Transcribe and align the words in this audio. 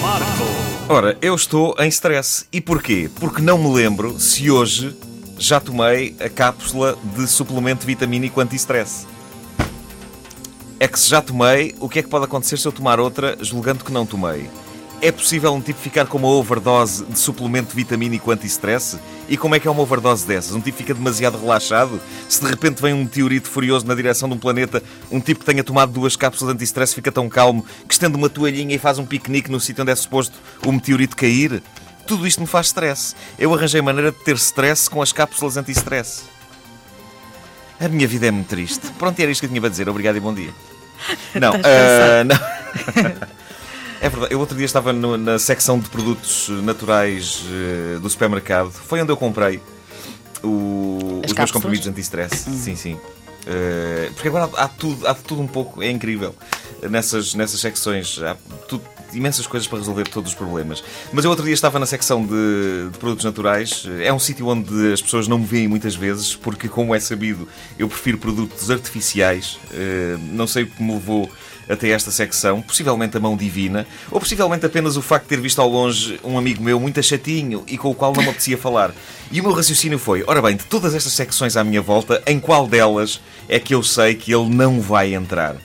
Marco. 0.00 0.44
Ora, 0.88 1.16
eu 1.22 1.34
estou 1.34 1.74
em 1.78 1.88
stress. 1.88 2.44
E 2.52 2.60
porquê? 2.60 3.10
Porque 3.20 3.40
não 3.40 3.56
me 3.56 3.72
lembro 3.72 4.18
se 4.18 4.50
hoje 4.50 4.96
já 5.38 5.60
tomei 5.60 6.14
a 6.20 6.28
cápsula 6.28 6.98
de 7.16 7.26
suplemento 7.26 7.86
vitamínico 7.86 8.40
anti-stress. 8.40 9.06
É 10.78 10.88
que 10.88 10.98
se 10.98 11.08
já 11.08 11.22
tomei, 11.22 11.74
o 11.80 11.88
que 11.88 12.00
é 12.00 12.02
que 12.02 12.08
pode 12.08 12.24
acontecer 12.24 12.58
se 12.58 12.66
eu 12.66 12.72
tomar 12.72 12.98
outra, 13.00 13.36
julgando 13.40 13.84
que 13.84 13.92
não 13.92 14.04
tomei? 14.04 14.50
É 15.04 15.12
possível 15.12 15.52
um 15.52 15.60
tipo 15.60 15.78
ficar 15.78 16.06
com 16.06 16.16
uma 16.16 16.28
overdose 16.28 17.04
de 17.04 17.18
suplemento 17.18 17.76
vitamínico 17.76 18.30
anti-stress? 18.30 18.98
E 19.28 19.36
como 19.36 19.54
é 19.54 19.60
que 19.60 19.68
é 19.68 19.70
uma 19.70 19.82
overdose 19.82 20.26
dessas? 20.26 20.54
Um 20.54 20.62
tipo 20.62 20.78
fica 20.78 20.94
demasiado 20.94 21.38
relaxado? 21.38 22.00
Se 22.26 22.42
de 22.42 22.48
repente 22.48 22.80
vem 22.80 22.94
um 22.94 23.02
meteorito 23.02 23.50
furioso 23.50 23.86
na 23.86 23.94
direção 23.94 24.30
de 24.30 24.34
um 24.34 24.38
planeta, 24.38 24.82
um 25.10 25.20
tipo 25.20 25.40
que 25.40 25.46
tenha 25.46 25.62
tomado 25.62 25.92
duas 25.92 26.16
cápsulas 26.16 26.54
anti-stress 26.54 26.94
fica 26.94 27.12
tão 27.12 27.28
calmo 27.28 27.66
que 27.86 27.92
estende 27.92 28.16
uma 28.16 28.30
toalhinha 28.30 28.74
e 28.74 28.78
faz 28.78 28.98
um 28.98 29.04
piquenique 29.04 29.50
no 29.50 29.60
sítio 29.60 29.82
onde 29.82 29.92
é 29.92 29.94
suposto 29.94 30.38
o 30.64 30.72
meteorito 30.72 31.14
cair? 31.14 31.62
Tudo 32.06 32.26
isto 32.26 32.40
me 32.40 32.46
faz 32.46 32.68
stress. 32.68 33.14
Eu 33.38 33.52
arranjei 33.52 33.82
maneira 33.82 34.10
de 34.10 34.24
ter 34.24 34.36
stress 34.36 34.88
com 34.88 35.02
as 35.02 35.12
cápsulas 35.12 35.58
anti-stress. 35.58 36.22
A 37.78 37.88
minha 37.88 38.08
vida 38.08 38.28
é 38.28 38.30
muito 38.30 38.48
triste. 38.48 38.86
Pronto, 38.98 39.20
era 39.20 39.30
isto 39.30 39.40
que 39.40 39.44
eu 39.44 39.50
tinha 39.50 39.60
para 39.60 39.68
dizer. 39.68 39.86
Obrigado 39.86 40.16
e 40.16 40.20
bom 40.20 40.32
dia. 40.32 40.54
Não, 41.38 41.52
ah, 41.52 42.24
não. 42.24 43.24
É 44.04 44.08
verdade, 44.10 44.34
eu 44.34 44.38
outro 44.38 44.54
dia 44.54 44.66
estava 44.66 44.92
no- 44.92 45.16
na 45.16 45.38
secção 45.38 45.78
de 45.78 45.88
produtos 45.88 46.48
naturais 46.62 47.42
eh, 47.50 47.98
do 47.98 48.10
supermercado. 48.10 48.70
Foi 48.70 49.00
onde 49.00 49.10
eu 49.10 49.16
comprei 49.16 49.60
o- 50.42 51.22
os 51.26 51.32
meus 51.32 51.50
comprimidos 51.50 51.86
anti-stress. 51.88 52.36
Sim, 52.50 52.76
sim. 52.76 52.98
Eh, 53.46 54.10
porque 54.14 54.28
agora 54.28 54.50
há, 54.58 54.64
há 54.64 54.68
tudo, 54.68 55.06
há 55.06 55.14
tudo 55.14 55.40
um 55.40 55.46
pouco, 55.46 55.82
é 55.82 55.90
incrível. 55.90 56.34
Nessas, 56.90 57.34
nessas 57.34 57.60
secções 57.60 58.20
há 58.22 58.36
tudo- 58.68 58.84
imensas 59.14 59.46
coisas 59.46 59.66
para 59.66 59.78
resolver 59.78 60.06
todos 60.08 60.32
os 60.32 60.36
problemas. 60.36 60.84
Mas 61.10 61.24
eu 61.24 61.30
outro 61.30 61.44
dia 61.46 61.54
estava 61.54 61.78
na 61.78 61.86
secção 61.86 62.26
de, 62.26 62.90
de 62.92 62.98
produtos 62.98 63.24
naturais. 63.24 63.86
É 64.02 64.12
um 64.12 64.18
sítio 64.18 64.46
onde 64.48 64.92
as 64.92 65.00
pessoas 65.00 65.26
não 65.28 65.38
me 65.38 65.46
veem 65.46 65.66
muitas 65.66 65.94
vezes, 65.94 66.36
porque, 66.36 66.68
como 66.68 66.94
é 66.94 67.00
sabido, 67.00 67.48
eu 67.78 67.88
prefiro 67.88 68.18
produtos 68.18 68.70
artificiais. 68.70 69.58
Eh, 69.72 70.16
não 70.32 70.46
sei 70.46 70.64
o 70.64 70.66
que 70.66 70.82
me 70.82 70.92
levou 70.92 71.30
até 71.68 71.90
esta 71.90 72.10
secção, 72.10 72.60
possivelmente 72.60 73.16
a 73.16 73.20
mão 73.20 73.36
divina, 73.36 73.86
ou 74.10 74.20
possivelmente 74.20 74.66
apenas 74.66 74.96
o 74.96 75.02
facto 75.02 75.24
de 75.24 75.30
ter 75.30 75.40
visto 75.40 75.60
ao 75.60 75.68
longe 75.68 76.18
um 76.24 76.38
amigo 76.38 76.62
meu 76.62 76.78
muito 76.78 77.02
chatinho 77.02 77.64
e 77.66 77.76
com 77.76 77.90
o 77.90 77.94
qual 77.94 78.12
não 78.12 78.22
me 78.22 78.28
apetecia 78.28 78.58
falar. 78.58 78.92
E 79.30 79.40
o 79.40 79.44
meu 79.44 79.52
raciocínio 79.52 79.98
foi: 79.98 80.24
ora 80.26 80.42
bem, 80.42 80.56
de 80.56 80.64
todas 80.64 80.94
estas 80.94 81.12
secções 81.12 81.56
à 81.56 81.64
minha 81.64 81.82
volta, 81.82 82.22
em 82.26 82.38
qual 82.38 82.66
delas 82.66 83.20
é 83.48 83.58
que 83.58 83.74
eu 83.74 83.82
sei 83.82 84.14
que 84.14 84.32
ele 84.32 84.48
não 84.48 84.80
vai 84.80 85.14
entrar? 85.14 85.56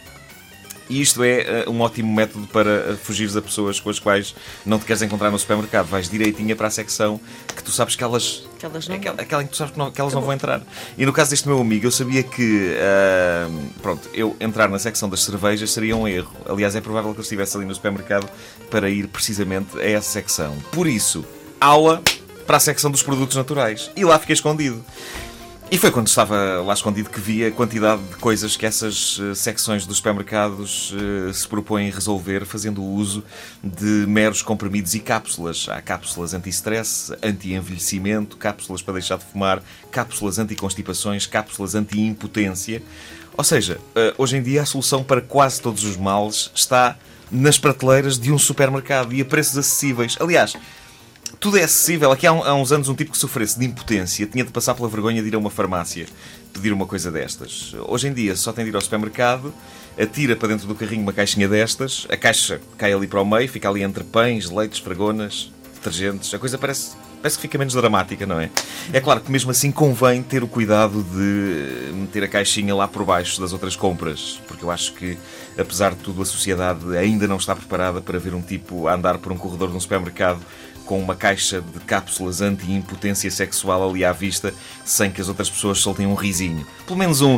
E 0.90 1.00
isto 1.02 1.24
é 1.24 1.42
eh, 1.42 1.66
um 1.70 1.80
ótimo 1.82 2.12
método 2.14 2.48
para 2.48 2.70
eh, 2.72 2.96
fugires 3.02 3.36
a 3.36 3.42
pessoas 3.42 3.80
com 3.80 3.90
as 3.92 4.00
quais 4.00 4.34
não 4.66 4.80
te 4.80 4.86
queres 4.86 5.02
encontrar 5.04 5.30
no 5.30 5.38
supermercado. 5.38 5.86
Vais 5.88 6.10
direitinha 6.10 6.56
para 6.56 6.68
a 6.68 6.72
secção 6.72 7.20
que 7.56 7.64
tu 7.64 7.72
sabes 7.72 7.96
que 7.96 8.04
elas. 8.04 8.44
Que 8.58 8.66
elas 8.66 8.88
não 8.88 8.96
aquela, 8.96 9.16
vão. 9.16 9.24
aquela 9.24 9.44
em 9.44 9.46
que 9.46 9.52
tu 9.52 9.58
sabes 9.58 9.74
que, 9.74 9.78
não- 9.80 9.92
que 9.92 10.02
elas 10.02 10.14
não 10.14 10.22
vão 10.22 10.34
entrar. 10.34 10.62
E 10.98 11.06
no 11.06 11.14
caso 11.14 11.30
deste 11.30 11.48
meu 11.48 11.60
amigo, 11.62 11.86
eu 11.86 11.92
sabia 11.92 12.24
que. 12.24 12.76
ah, 12.80 13.48
pronto, 13.84 14.10
eu 14.14 14.36
entrar 14.40 14.68
na 14.68 14.80
secção 14.80 15.08
das 15.08 15.22
cervejas 15.24 15.72
seria 15.72 15.96
um 15.96 16.08
erro. 16.08 16.32
Aliás, 16.48 16.76
é 16.76 16.82
provável 16.82 17.14
que 17.14 17.20
eu 17.20 17.24
estivesse 17.24 17.56
ali 17.56 17.66
no 17.68 17.76
supermercado 17.76 18.28
para 18.72 18.90
ir 18.90 19.08
precisamente 19.08 19.78
a 19.80 19.86
essa 19.88 20.10
secção. 20.10 20.56
Por 20.72 20.88
isso, 20.88 21.24
aula 21.62 22.02
para 22.48 22.58
a 22.58 22.60
secção 22.60 22.90
dos 22.90 23.04
produtos 23.04 23.38
naturais. 23.38 23.92
E 23.96 24.04
lá 24.04 24.18
fiquei 24.18 24.34
escondido. 24.34 24.84
E 25.72 25.78
foi 25.78 25.92
quando 25.92 26.08
estava 26.08 26.64
lá 26.66 26.74
escondido 26.74 27.12
que 27.12 27.20
vi 27.20 27.46
a 27.46 27.52
quantidade 27.52 28.02
de 28.02 28.16
coisas 28.16 28.58
que 28.58 28.66
essas 28.66 29.20
eh, 29.22 29.36
secções 29.36 29.86
dos 29.86 29.98
supermercados 29.98 30.96
eh, 30.98 31.32
se 31.32 31.48
propõem 31.48 31.92
resolver 31.92 32.44
fazendo 32.44 32.84
uso 32.84 33.24
de 33.64 34.08
meros 34.08 34.42
comprimidos 34.42 34.96
e 34.96 35.00
cápsulas. 35.00 35.68
Há 35.70 35.80
cápsulas 35.80 36.34
anti-stress, 36.34 37.14
anti-envelhecimento, 37.22 38.36
cápsulas 38.36 38.82
para 38.82 38.96
deixar 38.96 39.20
de 39.20 39.26
fumar, 39.26 39.62
cápsulas 39.92 40.40
anti-constipações, 40.40 41.28
cápsulas 41.28 41.76
anti-impotência. 41.76 42.82
Ou 43.38 43.44
seja, 43.44 43.80
eh, 43.96 44.16
hoje 44.18 44.38
em 44.38 44.42
dia 44.42 44.64
a 44.64 44.66
solução 44.66 45.04
para 45.04 45.22
quase 45.22 45.62
todos 45.62 45.84
os 45.84 45.96
males 45.96 46.50
está 46.56 46.98
nas 47.32 47.60
prateleiras 47.60 48.18
de 48.18 48.32
um 48.32 48.40
supermercado 48.40 49.14
e 49.14 49.22
a 49.22 49.26
preços 49.26 49.56
acessíveis. 49.56 50.18
Aliás, 50.20 50.56
tudo 51.40 51.58
é 51.58 51.64
acessível. 51.64 52.12
Aqui 52.12 52.28
há, 52.28 52.34
um- 52.34 52.44
há 52.44 52.54
uns 52.54 52.72
anos, 52.72 52.90
um 52.90 52.96
tipo 52.96 53.12
que 53.12 53.18
sofresse 53.18 53.58
de 53.58 53.66
impotência 53.66 54.26
tinha 54.26 54.44
de 54.44 54.52
passar 54.52 54.76
pela 54.76 54.90
vergonha 54.90 55.22
de 55.22 55.28
ir 55.28 55.36
a 55.36 55.38
uma 55.38 55.50
farmácia 55.50 56.06
pedir 56.54 56.74
uma 56.74 56.86
coisa 56.86 57.12
destas. 57.12 57.74
Hoje 57.88 58.08
em 58.08 58.14
dia, 58.14 58.36
só 58.36 58.52
tem 58.52 58.66
de 58.66 58.72
ir 58.72 58.76
ao 58.76 58.82
supermercado, 58.82 59.54
atira 60.00 60.36
para 60.36 60.50
dentro 60.50 60.68
do 60.68 60.76
carrinho 60.76 61.04
uma 61.04 61.14
caixinha 61.14 61.48
destas, 61.48 62.06
a 62.10 62.18
caixa 62.18 62.60
cai 62.78 62.92
ali 62.92 63.08
para 63.08 63.22
o 63.22 63.26
meio, 63.26 63.48
fica 63.48 63.70
ali 63.70 63.84
entre 63.84 64.04
pães, 64.04 64.50
leites, 64.50 64.80
fragonas, 64.80 65.52
detergentes. 65.76 66.34
A 66.34 66.40
coisa 66.40 66.58
parece. 66.58 66.98
Parece 67.22 67.36
que 67.36 67.42
fica 67.42 67.58
menos 67.58 67.74
dramática, 67.74 68.26
não 68.26 68.40
é? 68.40 68.50
É 68.94 69.02
claro 69.02 69.20
que 69.20 69.30
mesmo 69.30 69.52
assim 69.52 69.74
convém 69.74 70.24
ter 70.24 70.42
o 70.42 70.48
cuidado 70.48 71.04
de 71.04 71.92
meter 71.94 72.24
a 72.24 72.30
caixinha 72.30 72.74
lá 72.74 72.88
por 72.88 73.04
baixo 73.04 73.42
das 73.42 73.52
outras 73.52 73.76
compras, 73.76 74.40
porque 74.48 74.64
eu 74.64 74.72
acho 74.72 74.94
que, 74.94 75.18
apesar 75.58 75.90
de 75.90 75.98
tudo, 75.98 76.22
a 76.22 76.26
sociedade 76.26 76.96
ainda 76.98 77.28
não 77.28 77.36
está 77.36 77.54
preparada 77.54 78.00
para 78.00 78.18
ver 78.18 78.34
um 78.34 78.42
tipo 78.42 78.88
a 78.88 78.94
andar 78.96 79.18
por 79.18 79.34
um 79.34 79.38
corredor 79.38 79.70
de 79.70 79.76
um 79.76 79.80
supermercado 79.82 80.40
com 80.90 81.00
uma 81.00 81.14
caixa 81.16 81.62
de 81.62 81.80
cápsulas 81.82 82.42
anti-impotência 82.42 83.30
sexual 83.30 83.88
ali 83.88 84.04
à 84.04 84.12
vista, 84.12 84.52
sem 84.84 85.12
que 85.12 85.22
as 85.22 85.28
outras 85.28 85.48
pessoas 85.48 85.78
soltem 85.78 86.08
um 86.08 86.16
risinho. 86.16 86.66
Pelo 86.88 86.98
menos 86.98 87.22
um. 87.22 87.38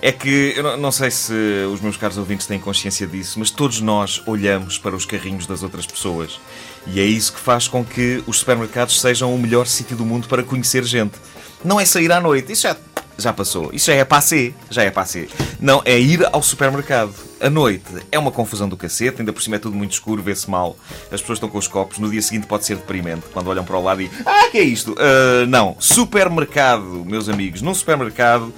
É 0.00 0.12
que 0.12 0.54
eu 0.56 0.76
não- 0.76 0.92
sei 0.92 1.10
se 1.10 1.32
os 1.72 1.80
meus 1.80 1.96
caros 1.96 2.16
ouvintes 2.16 2.46
têm 2.46 2.60
consciência 2.60 3.08
disso, 3.08 3.40
mas 3.40 3.50
todos 3.50 3.80
nós 3.80 4.22
olhamos 4.24 4.78
para 4.78 4.94
os 4.94 5.04
carrinhos 5.04 5.48
das 5.48 5.64
outras 5.64 5.84
pessoas. 5.84 6.38
E 6.86 7.00
é 7.00 7.04
isso 7.04 7.32
que 7.32 7.40
faz 7.40 7.66
com 7.66 7.84
que 7.84 8.22
os 8.24 8.38
supermercados 8.38 9.00
sejam 9.00 9.34
o 9.34 9.38
melhor 9.38 9.66
sítio 9.66 9.96
do 9.96 10.04
mundo 10.04 10.28
para 10.28 10.44
conhecer 10.44 10.84
gente. 10.84 11.14
Não 11.64 11.80
é 11.80 11.84
sair 11.84 12.12
à 12.12 12.20
noite, 12.20 12.52
isso 12.52 12.62
já, 12.62 12.76
já 13.18 13.32
passou. 13.32 13.70
Isso 13.72 13.86
já 13.86 13.94
é 13.94 14.04
passé, 14.04 14.52
já 14.70 14.84
é 14.84 14.92
passé. 14.92 15.26
Não, 15.58 15.82
é 15.84 15.98
ir 15.98 16.24
ao 16.32 16.40
supermercado. 16.40 17.12
À 17.38 17.50
noite 17.50 17.84
é 18.10 18.18
uma 18.18 18.30
confusão 18.30 18.66
do 18.66 18.78
cacete, 18.78 19.20
ainda 19.20 19.30
por 19.30 19.42
cima 19.42 19.56
é 19.56 19.58
tudo 19.58 19.76
muito 19.76 19.92
escuro, 19.92 20.22
vê-se 20.22 20.50
mal. 20.50 20.74
As 21.12 21.20
pessoas 21.20 21.36
estão 21.36 21.50
com 21.50 21.58
os 21.58 21.68
copos, 21.68 21.98
no 21.98 22.10
dia 22.10 22.22
seguinte 22.22 22.46
pode 22.46 22.64
ser 22.64 22.76
deprimente, 22.76 23.26
quando 23.30 23.48
olham 23.48 23.64
para 23.64 23.76
o 23.76 23.82
lado 23.82 24.00
e. 24.00 24.10
Ah, 24.24 24.48
que 24.50 24.56
é 24.56 24.62
isto? 24.62 24.94
Ah, 24.98 25.44
não, 25.46 25.76
supermercado, 25.78 27.04
meus 27.04 27.28
amigos. 27.28 27.60
Num 27.60 27.74
supermercado 27.74 28.54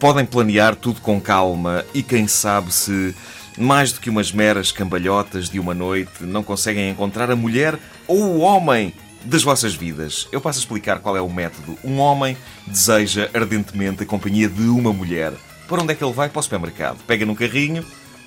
podem 0.00 0.24
planear 0.24 0.74
tudo 0.74 1.02
com 1.02 1.20
calma 1.20 1.84
e 1.92 2.02
quem 2.02 2.26
sabe 2.26 2.72
se, 2.72 3.14
mais 3.58 3.92
do 3.92 4.00
que 4.00 4.08
umas 4.08 4.32
meras 4.32 4.72
cambalhotas 4.72 5.50
de 5.50 5.60
uma 5.60 5.74
noite, 5.74 6.22
não 6.24 6.42
conseguem 6.42 6.88
encontrar 6.88 7.30
a 7.30 7.36
mulher 7.36 7.78
ou 8.06 8.22
o 8.22 8.38
homem 8.40 8.94
das 9.22 9.42
vossas 9.42 9.74
vidas. 9.74 10.28
Eu 10.32 10.40
passo 10.40 10.58
a 10.58 10.62
explicar 10.62 10.98
qual 11.00 11.14
é 11.14 11.20
o 11.20 11.30
método. 11.30 11.78
Um 11.84 11.98
homem 11.98 12.36
deseja 12.66 13.28
ardentemente 13.34 14.02
a 14.02 14.06
companhia 14.06 14.48
de 14.48 14.62
uma 14.62 14.92
mulher. 14.92 15.32
Por 15.68 15.78
onde 15.78 15.92
é 15.92 15.94
que 15.94 16.04
ele 16.04 16.12
vai? 16.12 16.28
Para 16.28 16.40
o 16.40 16.42
supermercado. 16.42 16.98
Pega 17.06 17.24
num 17.24 17.34
carrinho, 17.34 17.84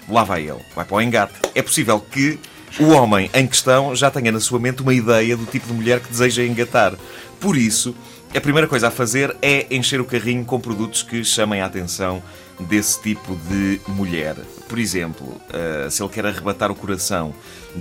lá 0.08 0.24
vai 0.24 0.44
ele. 0.44 0.62
Vai 0.76 0.86
para 0.86 0.96
o 0.96 1.02
engate. 1.02 1.34
É 1.54 1.62
possível 1.62 2.00
que 2.00 2.40
o 2.80 2.90
homem 2.90 3.30
em 3.34 3.48
questão 3.48 3.96
já 3.96 4.12
tenha 4.12 4.32
na 4.32 4.40
sua 4.40 4.60
mente 4.60 4.82
uma 4.82 4.94
ideia 4.94 5.36
do 5.36 5.46
tipo 5.46 5.68
de 5.68 5.74
mulher 5.74 6.00
que 6.00 6.10
deseja 6.10 6.44
engatar. 6.44 6.94
Por 7.40 7.58
isso, 7.58 7.96
a 8.36 8.42
primeira 8.42 8.68
coisa 8.68 8.90
a 8.90 8.92
fazer 8.92 9.36
é 9.42 9.74
encher 9.74 10.02
o 10.02 10.06
carrinho 10.06 10.44
com 10.46 10.60
produtos 10.60 11.02
que 11.02 11.24
chamem 11.24 11.62
a 11.62 11.66
atenção 11.66 12.22
desse 12.60 13.02
tipo 13.02 13.36
de 13.50 13.80
mulher. 13.88 14.36
Por 14.68 14.78
exemplo, 14.78 15.40
eh, 15.54 15.88
se 15.90 16.04
ele 16.04 16.10
quer 16.10 16.26
arrebatar 16.26 16.72
o 16.72 16.76
coração 16.76 17.34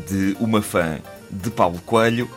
de 0.06 0.36
uma 0.38 0.62
fã 0.62 0.98
de 1.30 1.50
Paulo 1.50 1.80
Coelho, 1.84 2.30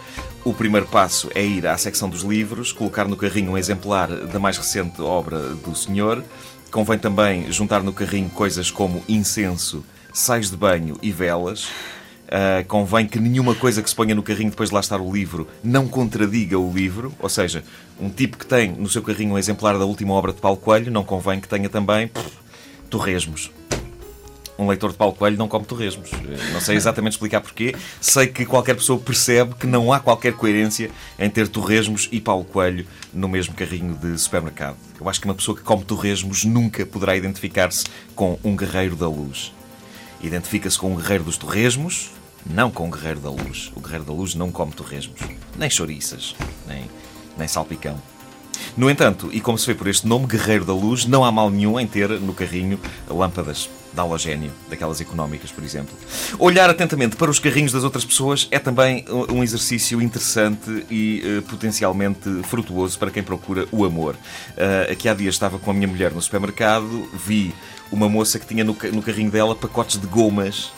o 0.45 0.53
primeiro 0.53 0.87
passo 0.87 1.29
é 1.35 1.45
ir 1.45 1.67
à 1.67 1.77
secção 1.77 2.09
dos 2.09 2.21
livros, 2.21 2.71
colocar 2.71 3.07
no 3.07 3.17
carrinho 3.17 3.51
um 3.51 3.57
exemplar 3.57 4.07
da 4.07 4.39
mais 4.39 4.57
recente 4.57 5.01
obra 5.01 5.37
do 5.37 5.75
senhor. 5.75 6.23
Convém 6.71 6.97
também 6.97 7.51
juntar 7.51 7.83
no 7.83 7.91
carrinho 7.91 8.29
coisas 8.29 8.71
como 8.71 9.03
incenso, 9.07 9.83
sais 10.13 10.49
de 10.49 10.55
banho 10.55 10.97
e 11.01 11.11
velas. 11.11 11.65
Uh, 12.29 12.63
convém 12.67 13.07
que 13.07 13.19
nenhuma 13.19 13.55
coisa 13.55 13.81
que 13.81 13.89
se 13.89 13.95
ponha 13.95 14.13
no 14.13 14.21
carrinho 14.21 14.51
depois 14.51 14.69
de 14.69 14.75
lá 14.75 14.81
estar 14.81 15.01
o 15.01 15.11
livro 15.11 15.47
não 15.63 15.87
contradiga 15.87 16.59
o 16.59 16.71
livro, 16.71 17.11
ou 17.19 17.27
seja, 17.27 17.63
um 17.99 18.07
tipo 18.07 18.37
que 18.37 18.45
tem 18.45 18.71
no 18.71 18.87
seu 18.87 19.01
carrinho 19.01 19.33
um 19.33 19.37
exemplar 19.37 19.77
da 19.79 19.85
última 19.85 20.13
obra 20.13 20.31
de 20.31 20.39
Paulo 20.39 20.57
Coelho, 20.57 20.91
não 20.91 21.03
convém 21.03 21.39
que 21.39 21.47
tenha 21.47 21.67
também 21.67 22.07
pff, 22.07 22.29
torresmos. 22.87 23.51
Um 24.59 24.67
leitor 24.67 24.91
de 24.91 24.97
Paulo 24.97 25.15
Coelho 25.15 25.37
não 25.37 25.47
come 25.47 25.63
torresmos. 25.63 26.11
Uh, 26.11 26.51
Não 26.51 26.59
sei 26.59 26.75
exatamente 26.75 27.13
explicar 27.13 27.39
porquê. 27.39 27.73
Sei 28.01 28.27
que 28.27 28.45
qualquer 28.45 28.75
pessoa 28.75 28.99
percebe 28.99 29.55
que 29.55 29.65
não 29.65 29.93
há 29.93 30.01
qualquer 30.01 30.33
coerência 30.33 30.91
em 31.17 31.29
ter 31.29 31.47
torresmos 31.47 32.09
e 32.11 32.19
Paulo 32.19 32.43
Coelho 32.43 32.85
no 33.13 33.29
mesmo 33.29 33.53
carrinho 33.53 33.95
de 33.95 34.17
supermercado. 34.17 34.75
Eu 34.99 35.07
acho 35.07 35.21
que 35.21 35.25
uma 35.25 35.33
pessoa 35.33 35.55
que 35.55 35.63
come 35.63 35.85
torresmos 35.85 36.43
nunca 36.43 36.85
poderá 36.85 37.15
identificar-se 37.15 37.85
com 38.13 38.37
um 38.43 38.53
guerreiro 38.53 38.97
da 38.97 39.07
luz. 39.07 39.53
Identifica-se 40.21 40.77
com 40.77 40.91
um 40.91 40.95
guerreiro 40.97 41.23
dos 41.23 41.37
torresmos, 41.37 42.11
não 42.45 42.69
com 42.69 42.85
um 42.85 42.91
guerreiro 42.91 43.21
da 43.21 43.29
luz. 43.29 43.71
O 43.77 43.79
guerreiro 43.79 44.03
da 44.03 44.11
luz 44.11 44.35
não 44.35 44.51
come 44.51 44.73
torresmos, 44.73 45.21
nem 45.57 45.69
chouriças, 45.69 46.35
nem, 46.67 46.83
nem 47.37 47.47
salpicão. 47.47 47.97
No 48.75 48.89
entanto, 48.89 49.29
e 49.31 49.39
como 49.39 49.57
se 49.57 49.65
vê 49.65 49.73
por 49.73 49.87
este 49.87 50.05
nome, 50.05 50.27
Guerreiro 50.27 50.65
da 50.65 50.73
Luz, 50.73 51.05
não 51.05 51.23
há 51.23 51.31
mal 51.31 51.49
nenhum 51.49 51.79
em 51.79 51.87
ter 51.87 52.09
no 52.09 52.33
carrinho 52.33 52.77
lâmpadas 53.09 53.69
da 53.93 54.03
halogénio, 54.03 54.51
daquelas 54.69 55.01
económicas, 55.01 55.51
por 55.51 55.63
exemplo. 55.63 55.95
Olhar 56.37 56.69
atentamente 56.69 57.15
para 57.15 57.29
os 57.29 57.39
carrinhos 57.39 57.71
das 57.71 57.83
outras 57.83 58.05
pessoas 58.05 58.47
é 58.51 58.59
também 58.59 59.05
um 59.29 59.43
exercício 59.43 60.01
interessante 60.01 60.85
e 60.89 61.23
uh, 61.23 61.41
potencialmente 61.43 62.29
frutuoso 62.43 62.97
para 62.97 63.11
quem 63.11 63.23
procura 63.23 63.67
o 63.71 63.85
amor. 63.85 64.15
Uh, 64.15 64.91
aqui 64.91 65.09
há 65.09 65.13
dias 65.13 65.35
estava 65.35 65.57
com 65.59 65.71
a 65.71 65.73
minha 65.73 65.87
mulher 65.87 66.11
no 66.11 66.21
supermercado, 66.21 67.09
vi 67.13 67.53
uma 67.91 68.07
moça 68.07 68.37
que 68.39 68.45
tinha 68.45 68.63
no, 68.63 68.77
no 68.93 69.01
carrinho 69.01 69.31
dela 69.31 69.55
pacotes 69.55 69.99
de 69.99 70.07
gomas 70.07 70.71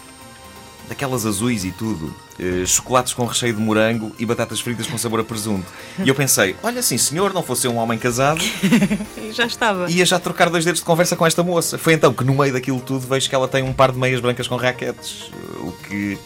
daquelas 0.87 1.25
azuis 1.25 1.63
e 1.63 1.71
tudo, 1.71 2.13
uh, 2.41 2.65
chocolates 2.65 3.13
com 3.13 3.25
recheio 3.25 3.53
de 3.53 3.61
morango 3.61 4.13
e 4.17 4.25
batatas 4.25 4.59
fritas 4.59 4.87
com 4.87 4.97
sabor 4.97 5.19
a 5.19 5.23
presunto. 5.23 5.65
E 6.03 6.09
eu 6.09 6.15
pensei, 6.15 6.55
olha 6.63 6.81
sim 6.81 6.97
senhor, 6.97 7.33
não 7.33 7.43
fosse 7.43 7.67
um 7.67 7.77
homem 7.77 7.97
casado, 7.97 8.41
já 9.31 9.45
estava. 9.45 9.89
Ia 9.89 10.05
já 10.05 10.19
trocar 10.19 10.49
dois 10.49 10.65
dedos 10.65 10.79
de 10.79 10.85
conversa 10.85 11.15
com 11.15 11.25
esta 11.25 11.43
moça. 11.43 11.77
Foi 11.77 11.93
então 11.93 12.13
que 12.13 12.23
no 12.23 12.33
meio 12.33 12.53
daquilo 12.53 12.79
tudo 12.79 13.07
vejo 13.07 13.29
que 13.29 13.35
ela 13.35 13.47
tem 13.47 13.63
um 13.63 13.73
par 13.73 13.91
de 13.91 13.99
meias 13.99 14.19
brancas 14.19 14.47
com 14.47 14.55
raquetes, 14.55 15.31
o 15.59 15.71
que 15.87 16.17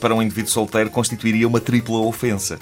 para 0.00 0.14
um 0.14 0.20
indivíduo 0.20 0.50
solteiro 0.50 0.90
constituiria 0.90 1.46
uma 1.46 1.60
tripla 1.60 1.98
ofensa. 1.98 2.58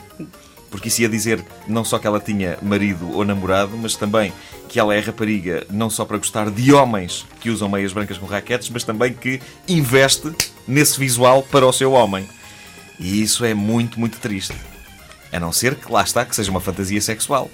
Porque 0.70 0.88
isso 0.88 1.02
ia 1.02 1.08
dizer 1.08 1.44
não 1.67 1.85
só 1.85 1.99
que 1.99 2.06
ela 2.06 2.20
tinha 2.20 2.56
marido 2.62 3.11
ou 3.12 3.25
namorado, 3.25 3.76
mas 3.76 3.97
também 3.97 4.32
que 4.69 4.79
ela 4.79 4.94
é 4.94 5.00
rapariga 5.00 5.67
não 5.69 5.91
só 5.91 6.05
para 6.05 6.17
gostar 6.17 6.49
de 6.49 6.73
homens 6.73 7.26
que 7.41 7.50
usam 7.50 7.69
meias 7.69 7.93
brancas 7.93 8.19
com 8.19 8.26
raquetes, 8.26 8.70
mas 8.70 8.85
também 8.85 9.12
que 9.12 9.41
investe 9.67 10.31
nesse 10.69 10.99
visual 10.99 11.43
para 11.43 11.67
o 11.67 11.73
seu 11.73 11.93
homem. 11.93 12.29
E 13.00 13.23
isso 13.23 13.44
é 13.44 13.55
muito, 13.55 13.99
muito 13.99 14.19
triste. 14.19 14.55
A 15.32 15.41
não 15.41 15.52
ser 15.52 15.75
que 15.75 15.91
lá 15.91 16.02
está, 16.02 16.25
que 16.25 16.37
seja 16.37 16.50
uma 16.50 16.61
fantasia 16.61 17.00
sexual. 17.00 17.50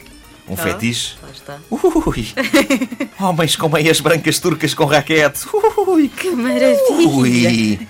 Um 0.48 0.54
oh, 0.54 0.56
fetiche. 0.56 1.14
Lá 1.22 1.30
está. 1.30 1.58
Ui! 1.70 2.28
Homens 3.18 3.56
com 3.56 3.68
meias 3.68 4.00
brancas 4.00 4.38
turcas 4.38 4.74
com 4.74 4.84
raquete. 4.84 5.40
Ui! 5.86 6.08
Que 6.08 6.30
maravilha! 6.30 6.78
Ui! 6.90 7.88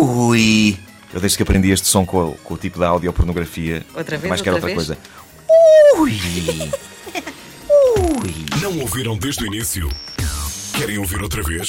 Ui! 0.00 0.78
Eu 1.12 1.20
desde 1.20 1.36
que 1.36 1.42
aprendi 1.42 1.70
este 1.70 1.86
som 1.86 2.04
com, 2.04 2.32
com 2.44 2.54
o 2.54 2.58
tipo 2.58 2.78
da 2.78 2.88
audiopornografia. 2.88 3.84
Outra 3.94 4.18
vez? 4.18 4.28
Mais 4.28 4.40
quero 4.40 4.56
outra, 4.56 4.70
outra 4.70 4.84
vez? 4.84 4.86
coisa. 4.86 4.98
Ui! 5.98 6.12
Ui! 8.22 8.46
Não 8.62 8.78
ouviram 8.80 9.16
desde 9.16 9.44
o 9.44 9.46
início? 9.46 9.88
Querem 10.74 10.98
ouvir 10.98 11.22
outra 11.22 11.42
vez? 11.42 11.68